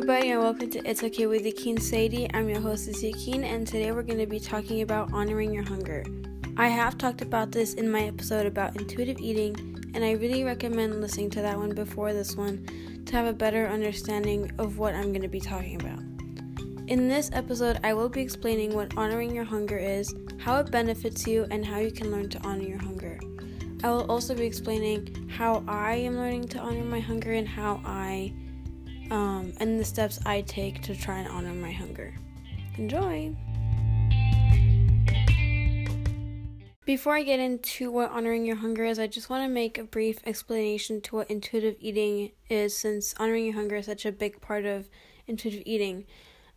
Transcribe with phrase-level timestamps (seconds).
[0.00, 2.26] everybody, and welcome to It's Okay with Yakin Sadie.
[2.32, 6.02] I'm your hostess Yakin, and today we're going to be talking about honoring your hunger.
[6.56, 9.54] I have talked about this in my episode about intuitive eating,
[9.92, 12.64] and I really recommend listening to that one before this one
[13.04, 15.98] to have a better understanding of what I'm going to be talking about.
[16.88, 21.26] In this episode, I will be explaining what honoring your hunger is, how it benefits
[21.26, 23.20] you, and how you can learn to honor your hunger.
[23.84, 27.82] I will also be explaining how I am learning to honor my hunger and how
[27.84, 28.32] I
[29.10, 32.14] um, and the steps I take to try and honor my hunger.
[32.76, 33.34] Enjoy!
[36.84, 39.84] Before I get into what honoring your hunger is, I just want to make a
[39.84, 44.40] brief explanation to what intuitive eating is, since honoring your hunger is such a big
[44.40, 44.88] part of
[45.26, 46.06] intuitive eating.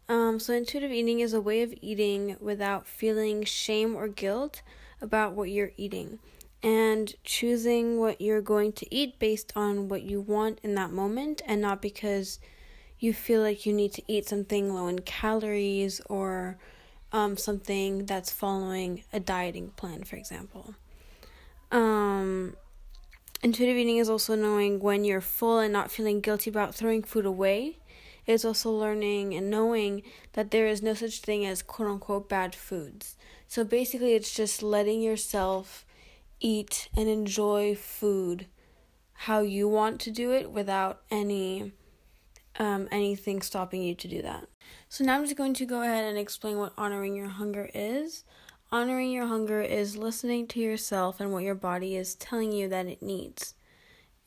[0.10, 4.62] Um, so, intuitive eating is a way of eating without feeling shame or guilt
[5.02, 6.20] about what you're eating
[6.64, 11.42] and choosing what you're going to eat based on what you want in that moment
[11.46, 12.40] and not because
[12.98, 16.58] you feel like you need to eat something low in calories or
[17.12, 20.74] um, something that's following a dieting plan, for example.
[21.70, 22.56] Um,
[23.42, 27.26] intuitive eating is also knowing when you're full and not feeling guilty about throwing food
[27.26, 27.80] away.
[28.26, 32.56] It's also learning and knowing that there is no such thing as quote unquote bad
[32.56, 33.18] foods.
[33.50, 35.86] So basically, it's just letting yourself
[36.44, 38.46] eat and enjoy food
[39.14, 41.72] how you want to do it without any
[42.60, 44.48] um, anything stopping you to do that.
[44.90, 48.26] So now I'm just going to go ahead and explain what honoring your hunger is.
[48.72, 52.86] Honoring your hunger is listening to yourself and what your body is telling you that
[52.86, 53.56] it needs.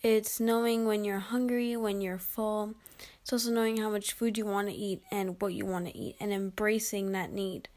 [0.02, 2.74] It's knowing when you're hungry, when you're full.
[3.22, 5.96] It's also knowing how much food you want to eat and what you want to
[5.96, 7.68] eat and embracing that need.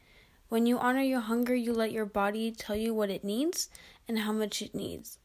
[0.50, 3.70] When you honor your hunger, you let your body tell you what it needs
[4.08, 5.16] and how much it needs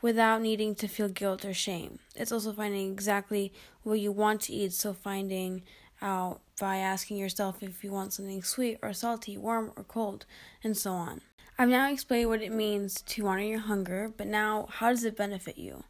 [0.00, 1.98] without needing to feel guilt or shame.
[2.16, 5.64] It's also finding exactly what you want to eat, so finding
[6.00, 10.24] out by asking yourself if you want something sweet or salty, warm or cold,
[10.64, 11.20] and so on.
[11.58, 15.14] I've now explained what it means to honor your hunger, but now how does it
[15.14, 15.84] benefit you?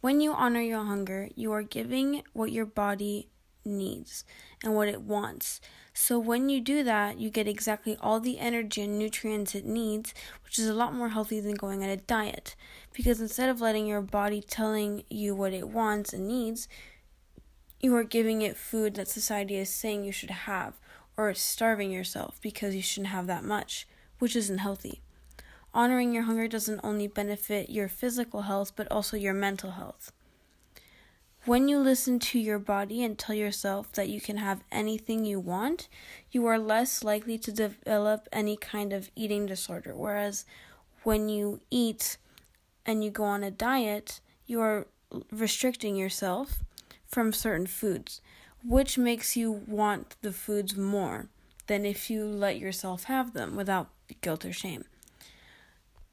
[0.00, 3.28] When you honor your hunger, you are giving what your body
[3.64, 4.24] needs
[4.64, 5.60] and what it wants.
[6.02, 10.14] So when you do that, you get exactly all the energy and nutrients it needs,
[10.42, 12.56] which is a lot more healthy than going on a diet.
[12.94, 16.68] Because instead of letting your body telling you what it wants and needs,
[17.80, 20.80] you are giving it food that society is saying you should have,
[21.18, 23.86] or starving yourself because you shouldn't have that much,
[24.20, 25.02] which isn't healthy.
[25.74, 30.12] Honoring your hunger doesn't only benefit your physical health, but also your mental health.
[31.46, 35.40] When you listen to your body and tell yourself that you can have anything you
[35.40, 35.88] want,
[36.30, 39.94] you are less likely to develop any kind of eating disorder.
[39.96, 40.44] Whereas
[41.02, 42.18] when you eat
[42.84, 44.86] and you go on a diet, you are
[45.32, 46.62] restricting yourself
[47.06, 48.20] from certain foods,
[48.62, 51.28] which makes you want the foods more
[51.68, 53.88] than if you let yourself have them without
[54.20, 54.84] guilt or shame.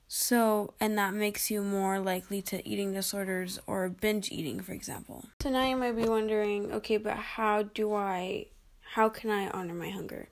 [0.07, 5.25] So, and that makes you more likely to eating disorders or binge eating, for example.
[5.41, 8.47] So now you might be wondering, okay, but how do I,
[8.93, 10.29] how can I honor my hunger?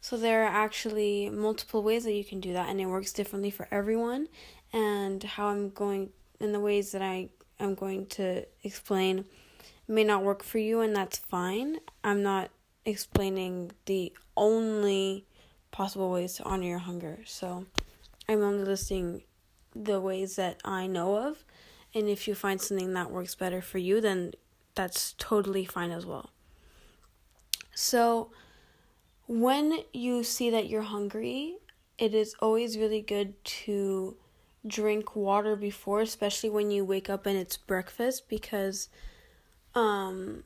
[0.00, 3.50] So there are actually multiple ways that you can do that, and it works differently
[3.50, 4.28] for everyone.
[4.72, 9.24] And how I'm going, in the ways that I am going to explain,
[9.88, 11.78] may not work for you, and that's fine.
[12.04, 12.50] I'm not
[12.84, 15.26] explaining the only
[15.72, 17.18] possible ways to honor your hunger.
[17.26, 17.66] So
[18.28, 19.22] I'm only listing
[19.74, 21.44] the ways that I know of.
[21.94, 24.32] And if you find something that works better for you, then
[24.74, 26.30] that's totally fine as well.
[27.74, 28.30] So,
[29.26, 31.56] when you see that you're hungry,
[31.96, 34.16] it is always really good to
[34.66, 38.88] drink water before, especially when you wake up and it's breakfast, because
[39.74, 40.44] um,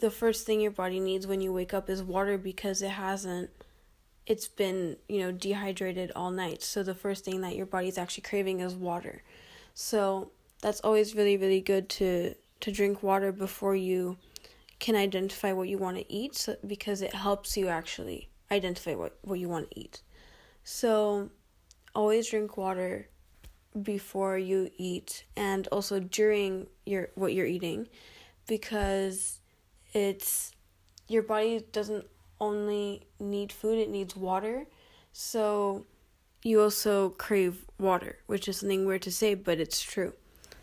[0.00, 3.50] the first thing your body needs when you wake up is water because it hasn't
[4.30, 6.62] it's been, you know, dehydrated all night.
[6.62, 9.24] So the first thing that your body's actually craving is water.
[9.74, 10.30] So
[10.62, 14.18] that's always really really good to to drink water before you
[14.78, 19.18] can identify what you want to eat so, because it helps you actually identify what,
[19.22, 20.00] what you want to eat.
[20.62, 21.30] So
[21.92, 23.08] always drink water
[23.82, 27.88] before you eat and also during your what you're eating
[28.46, 29.40] because
[29.92, 30.52] it's
[31.08, 32.06] your body doesn't
[32.40, 34.66] only need food, it needs water.
[35.12, 35.86] So
[36.42, 40.14] you also crave water, which is something weird to say, but it's true.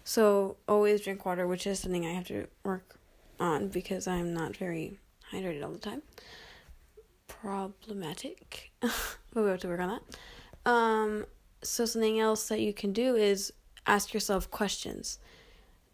[0.04, 2.98] So always drink water, which is something I have to work
[3.40, 5.00] on because I'm not very
[5.32, 6.02] hydrated all the time.
[7.28, 8.72] Problematic.
[8.80, 10.72] but we have to work on that.
[10.72, 11.26] Um,
[11.62, 13.54] so something else that you can do is
[13.86, 15.20] ask yourself questions.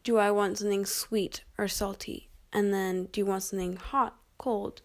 [0.03, 2.29] Do I want something sweet or salty?
[2.51, 4.81] And then do you want something hot, cold?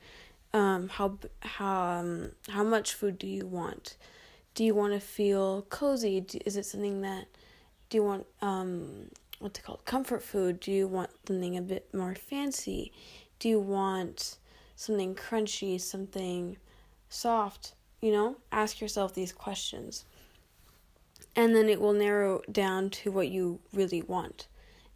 [0.53, 3.97] Um, how how um, how much food do you want?
[4.55, 6.25] Do you want to feel cozy?
[6.45, 7.27] Is it something that
[7.91, 10.61] do you want um what's it called comfort food?
[10.61, 12.93] Do you want something a bit more fancy?
[13.39, 14.39] Do you want
[14.77, 16.57] something crunchy, something
[17.09, 17.75] soft?
[18.01, 20.05] You know, ask yourself these questions.
[21.37, 24.49] And then it will narrow down to what you really want.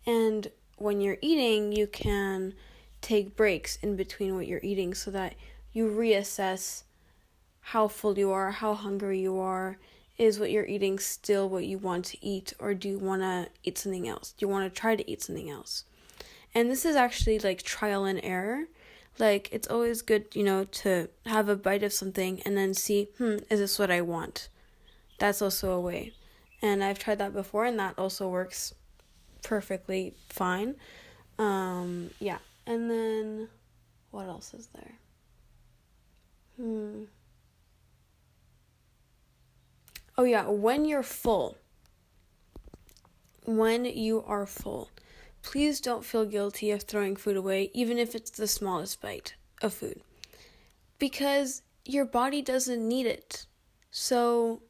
[0.07, 2.55] And when you're eating, you can
[3.03, 5.35] take breaks in between what you're eating so that
[5.73, 6.85] you reassess
[7.61, 9.77] how full you are, how hungry you are.
[10.19, 13.49] Is what you're eating still what you want to eat, or do you want to
[13.65, 14.33] eat something else?
[14.33, 15.85] Do you want to try to eat something else?
[16.55, 18.67] And this is actually like trial and error.
[19.19, 23.09] Like, it's always good, you know, to have a bite of something and then see,
[23.19, 24.49] hmm, is this what I want?
[25.19, 26.13] That's also a way.
[26.61, 28.75] And I've tried that before, and that also works
[29.43, 30.77] perfectly fine.
[31.39, 32.39] Um, yeah.
[32.73, 33.49] And then,
[34.13, 34.95] what else is there?
[36.57, 37.03] Hmm.
[40.17, 41.59] Oh, yeah, when you're full,
[43.45, 44.89] when you are full,
[45.43, 49.75] please don't feel guilty of throwing food away, even if it's the smallest bite of
[49.75, 50.01] food,
[50.99, 53.45] because your body doesn't need it.
[53.91, 54.63] So,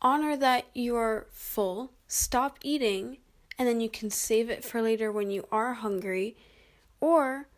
[0.00, 3.18] honor that you're full, stop eating,
[3.58, 6.36] and then you can save it for later when you are hungry,
[7.06, 7.48] or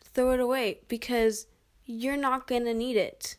[0.00, 1.46] throw it away because
[1.84, 3.36] you're not going to need it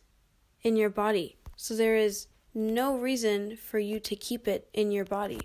[0.62, 1.36] in your body.
[1.56, 5.40] So, there is no reason for you to keep it in your body.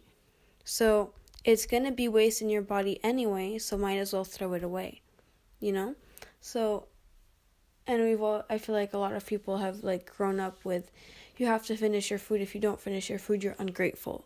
[0.64, 1.14] So
[1.44, 4.64] it's going to be waste in your body anyway, so might as well throw it
[4.64, 5.02] away.
[5.60, 5.96] You know?
[6.42, 6.88] So
[7.86, 10.90] and we've all I feel like a lot of people have like grown up with
[11.38, 14.26] you have to finish your food if you don't finish your food you're ungrateful.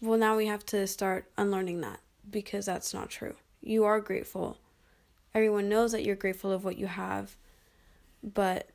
[0.00, 3.34] Well, now we have to start unlearning that because that's not true.
[3.66, 4.58] You are grateful.
[5.34, 7.36] Everyone knows that you're grateful of what you have,
[8.22, 8.68] but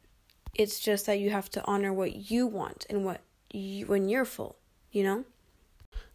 [0.53, 3.21] it's just that you have to honor what you want and what
[3.53, 4.57] you, when you're full,
[4.91, 5.23] you know?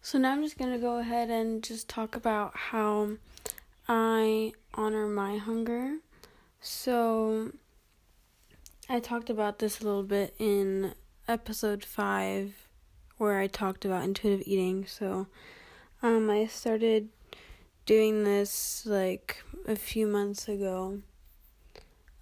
[0.02, 3.12] So now I'm just going to go ahead and just talk about how
[3.88, 5.96] I honor my hunger.
[6.60, 7.52] So
[8.90, 10.92] I talked about this a little bit in
[11.26, 12.52] episode 5
[13.16, 14.84] where I talked about intuitive eating.
[14.84, 15.28] So
[16.02, 17.08] um I started
[17.86, 21.00] doing this like a few months ago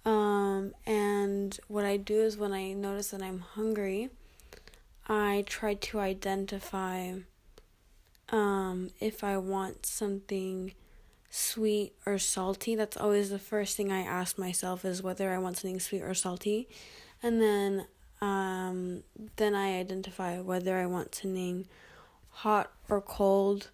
[0.05, 4.11] um, and what I do is when I notice that I'm hungry,
[5.09, 7.13] I try to identify
[8.29, 10.73] um, if I want something
[11.31, 12.75] sweet or salty.
[12.75, 16.13] That's always the first thing I ask myself is whether I want something sweet or
[16.13, 16.69] salty.
[17.23, 17.87] And then
[18.21, 19.03] um,
[19.35, 21.67] then I identify whether I want something
[22.29, 23.71] hot or cold.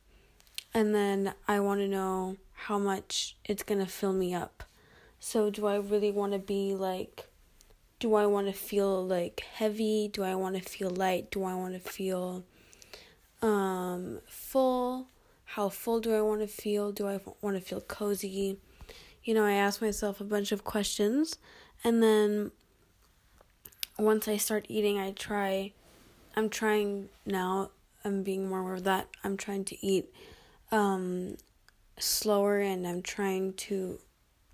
[0.74, 4.64] And then I want to know how much it's going to fill me up.
[5.20, 7.28] So, do I really want to be like,
[8.00, 10.10] do I want to feel like heavy?
[10.12, 11.30] Do I want to feel light?
[11.30, 12.44] Do I want to feel
[13.42, 15.08] um, full?
[15.46, 16.92] How full do I want to feel?
[16.92, 18.58] Do I want to feel cozy?
[19.24, 21.38] You know, I ask myself a bunch of questions,
[21.84, 22.52] and then
[24.00, 25.74] once I start eating, I try.
[26.36, 27.70] I'm trying now.
[28.04, 29.10] I'm being more aware of that.
[29.24, 30.12] I'm trying to eat
[30.72, 31.38] um,
[31.98, 34.00] slower, and I'm trying to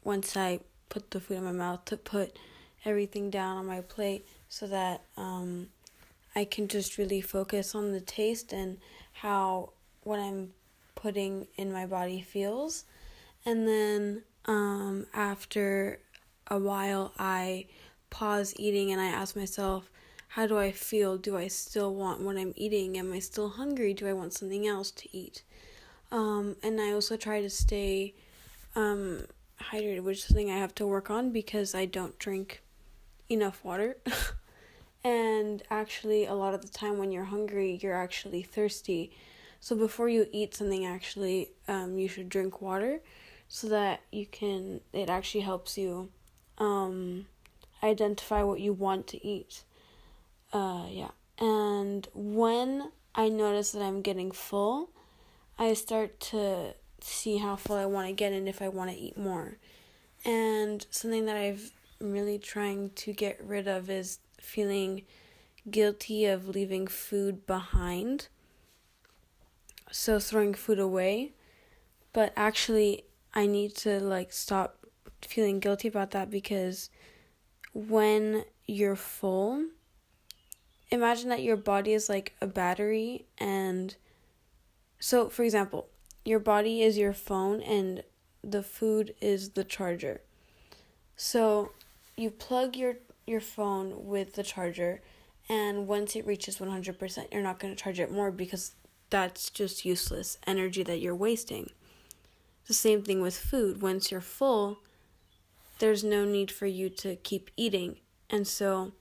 [0.03, 0.59] once I
[0.89, 2.37] put the food in my mouth to put
[2.85, 5.67] everything down on my plate so that um,
[6.35, 8.77] I can just really focus on the taste and
[9.13, 9.71] how
[10.03, 10.53] what I'm
[10.95, 12.85] putting in my body feels.
[13.45, 15.99] And then um, after
[16.47, 17.65] a while, I
[18.09, 19.89] pause eating and I ask myself,
[20.29, 21.17] how do I feel?
[21.17, 22.97] Do I still want what I'm eating?
[22.97, 23.93] Am I still hungry?
[23.93, 25.43] Do I want something else to eat?
[26.11, 28.13] Um, and I also try to stay
[28.75, 29.25] um,
[29.61, 32.61] hydrated, which is something I have to work on because I don't drink
[33.29, 33.97] enough water.
[35.03, 39.11] and actually, a lot of the time when you're hungry, you're actually thirsty.
[39.59, 43.01] So before you eat something, actually, um, you should drink water
[43.47, 44.81] so that you can.
[44.93, 46.09] It actually helps you
[46.57, 47.25] um,
[47.83, 49.63] identify what you want to eat.
[50.53, 51.11] Uh, yeah.
[51.39, 54.89] And when I notice that I'm getting full,
[55.59, 58.97] I start to see how full I want to get and if I want to
[58.97, 59.57] eat more.
[60.25, 65.03] And something that I've really trying to get rid of is feeling
[65.69, 68.27] guilty of leaving food behind.
[69.91, 71.33] So throwing food away.
[72.13, 74.85] But actually I need to like stop
[75.21, 76.89] feeling guilty about that because
[77.73, 79.65] when you're full,
[80.89, 83.95] imagine that your body is like a battery and
[84.99, 85.87] so for example,
[86.25, 88.03] your body is your phone and
[88.43, 90.21] the food is the charger.
[91.15, 91.71] So
[92.15, 95.01] you plug your your phone with the charger
[95.49, 98.73] and once it reaches 100%, you're not going to charge it more because
[99.09, 101.71] that's just useless energy that you're wasting.
[102.67, 103.81] The same thing with food.
[103.81, 104.79] Once you're full,
[105.79, 107.99] there's no need for you to keep eating.
[108.29, 108.91] And so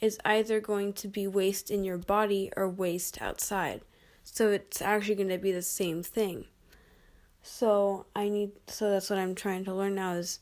[0.00, 3.80] it's either going to be waste in your body or waste outside.
[4.24, 6.46] So it's actually going to be the same thing.
[7.42, 10.40] So I need so that's what I'm trying to learn now is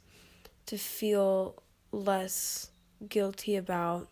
[0.67, 2.71] to feel less
[3.09, 4.09] guilty about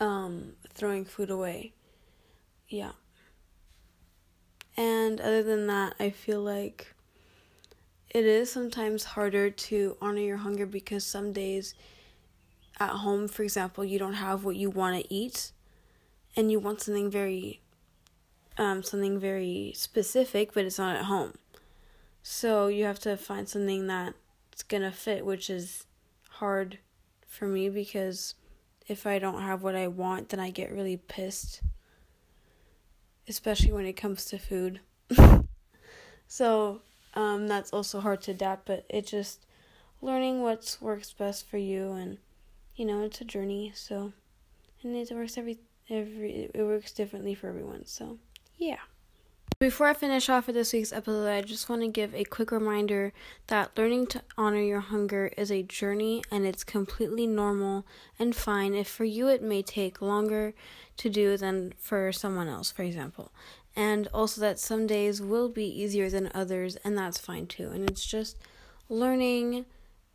[0.00, 1.72] um throwing food away.
[2.68, 2.92] Yeah.
[4.76, 6.94] And other than that, I feel like
[8.10, 11.74] it is sometimes harder to honor your hunger because some days
[12.78, 15.52] at home, for example, you don't have what you want to eat
[16.36, 17.61] and you want something very
[18.58, 21.34] um something very specific, but it's not at home.
[22.22, 25.86] So you have to find something that's going to fit, which is
[26.30, 26.78] hard
[27.26, 28.34] for me because
[28.86, 31.62] if I don't have what I want, then I get really pissed
[33.28, 34.80] especially when it comes to food.
[36.26, 36.80] so
[37.14, 39.46] um, that's also hard to adapt, but it just
[40.00, 42.18] learning what works best for you, and
[42.76, 43.72] you know it's a journey.
[43.74, 44.12] So
[44.82, 47.86] and it works every every it works differently for everyone.
[47.86, 48.18] So
[48.58, 48.78] yeah.
[49.62, 52.50] Before I finish off with this week's episode, I just want to give a quick
[52.50, 53.12] reminder
[53.46, 57.86] that learning to honor your hunger is a journey and it's completely normal
[58.18, 60.52] and fine if for you it may take longer
[60.96, 63.30] to do than for someone else, for example.
[63.76, 67.70] And also that some days will be easier than others, and that's fine too.
[67.70, 68.36] And it's just
[68.88, 69.64] learning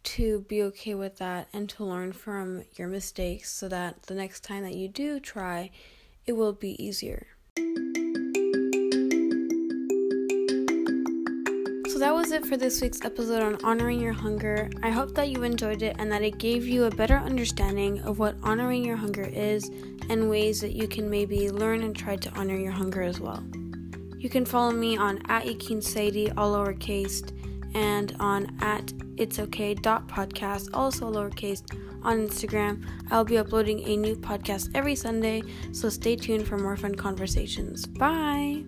[0.04, 4.44] to be okay with that and to learn from your mistakes so that the next
[4.44, 5.72] time that you do try,
[6.26, 7.28] it will be easier.
[12.28, 14.70] Was it for this week's episode on honoring your hunger.
[14.84, 18.20] I hope that you enjoyed it and that it gave you a better understanding of
[18.20, 19.72] what honoring your hunger is
[20.10, 23.42] and ways that you can maybe learn and try to honor your hunger as well.
[24.18, 27.32] You can follow me on at Saidi, all lowercase,
[27.74, 31.64] and on at it's okay podcast, also lowercase,
[32.04, 32.84] on Instagram.
[33.10, 37.86] I'll be uploading a new podcast every Sunday, so stay tuned for more fun conversations.
[37.86, 38.66] Bye!